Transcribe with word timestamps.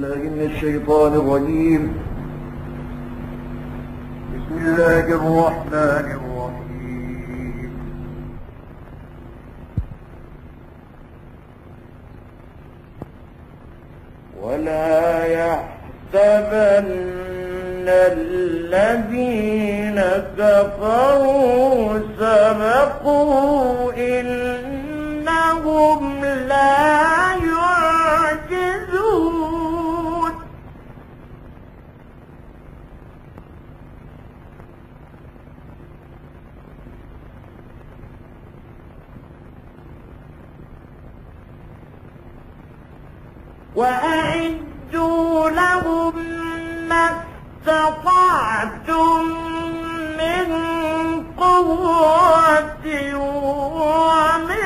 الله 0.00 0.16
من 0.16 0.42
الشيطان 0.54 1.12
الرجيم. 1.14 1.82
بسم 4.32 4.54
الله 4.66 5.06
الرحمن 5.20 6.06
الرحيم. 6.18 7.72
ولا 14.42 15.26
يحسبن 15.38 16.86
الذين 18.16 19.98
كفروا 20.38 21.98
سبقوا 22.18 23.92
إنهم 23.92 24.49
وأعدوا 43.76 45.50
لهم 45.50 46.14
ما 46.88 47.22
استطعتم 47.66 49.24
من 50.18 50.46
قوة 51.38 52.86
ومن 53.14 54.60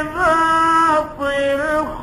رباط 0.00 1.20
الخيل 1.20 1.99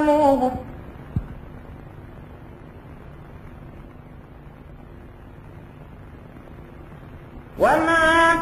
يعلمهم 0.00 0.56
وما 7.58 8.34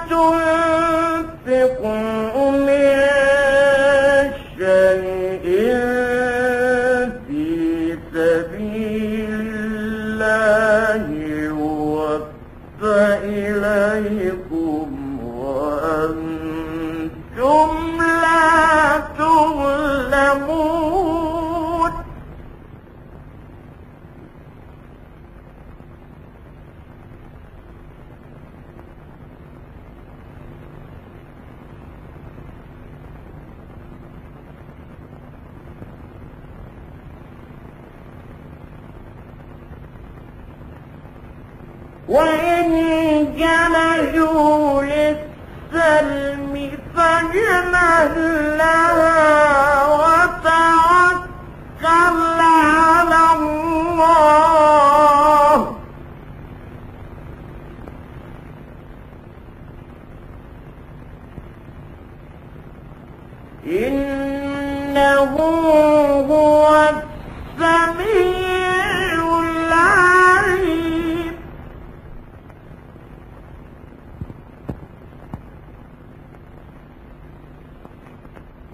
تنفقوا 1.45 2.51
من 2.51 2.99
شيء 4.59 5.47
في 7.27 7.45
سبيل 8.15 9.31
الله 9.79 11.03
يوفى 11.27 13.01
إليكم. 13.25 14.68
وإن 42.09 42.69
جنحوا 43.39 44.83
للسلم 44.83 46.71
فاجنح 46.97 48.09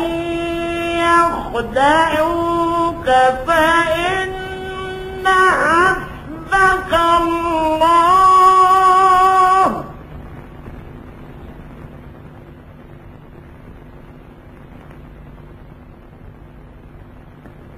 يخدعوك 1.08 3.06
فإن 3.46 4.32
حسبك 5.26 6.92
الله 6.94 8.46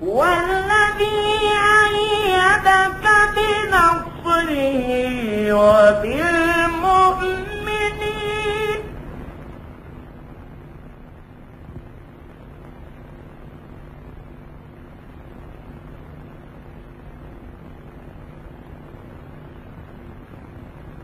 والذي 0.00 1.18
أيدك 1.84 3.04
بنصره 3.36 4.88
وبالمؤمنين. 5.52 6.38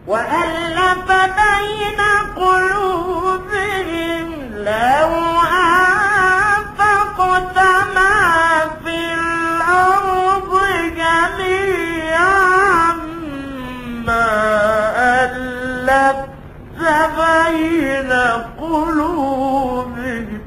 وألف 0.07 1.09
بين 1.41 2.01
قلوبهم 2.37 4.29
لو 4.55 5.11
بين 17.07 18.13
قلوبهم. 18.61 20.45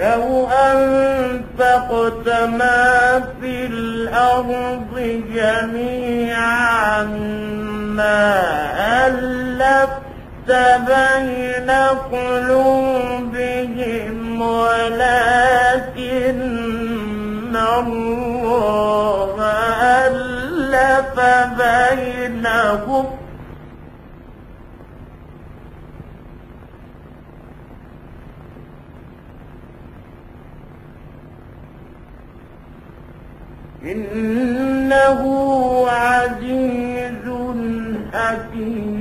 لو 0.00 0.48
أنفقت 0.48 2.28
ما 2.28 3.20
في 3.40 3.66
الأرض 3.66 5.22
جميعا 5.34 7.04
ما 7.96 8.40
ألفت 9.06 10.50
بين 10.86 11.70
قلوبهم 12.12 13.60
ولكن 14.42 15.80
الله 17.78 19.36
ألف 20.06 21.16
بينهم 21.60 23.06
إنه 33.84 35.20
عزيز 35.88 37.26
حكيم 38.12 38.99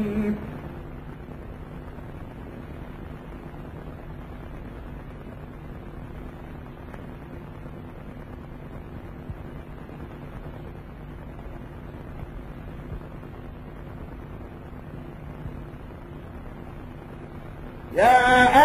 يا 17.99 18.58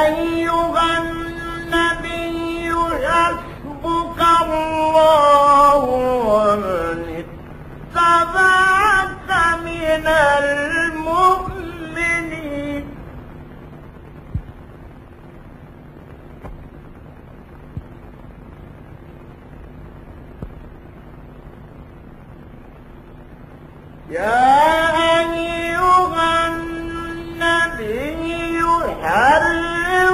النبي 29.02 30.13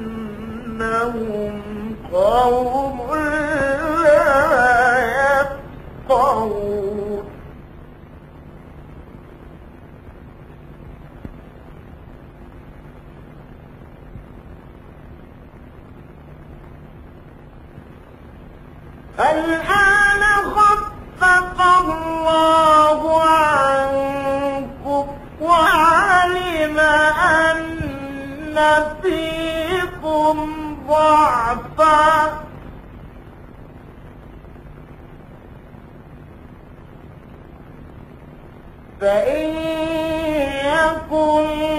قوم 2.14 2.98
لا 4.04 4.28
يفقهون. 6.10 7.24
الآن 19.20 19.57
فإن 39.02 39.56
يكن 40.66 41.77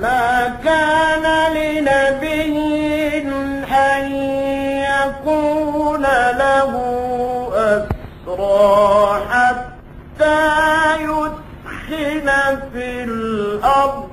ما 0.00 0.48
كان 0.64 1.52
لنبي 1.52 2.90
أن 3.72 4.12
يكون 4.88 6.02
له 6.42 6.72
أسرى 7.54 9.20
حتى 9.30 10.42
يثخن 11.02 12.28
في 12.72 13.04
الأرض. 13.04 14.08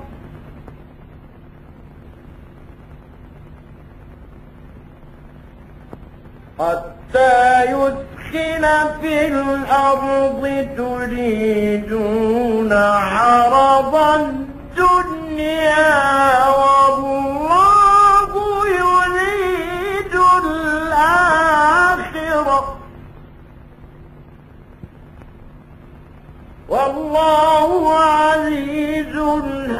حتى 6.58 7.64
يثخن 7.64 8.64
في 9.00 9.26
الأرض 9.28 10.42
تريدون 10.76 12.72
عرض 12.72 13.47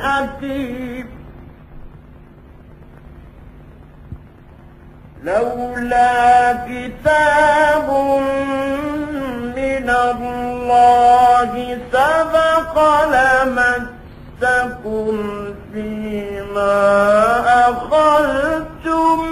حكيم 0.02 1.06
لولا 5.24 6.52
كتاب 6.52 7.88
من 9.56 9.90
الله 9.90 11.78
سبق 11.92 12.74
لمسكم 14.42 15.14
فيما 15.72 16.78
أخذتم 17.70 19.27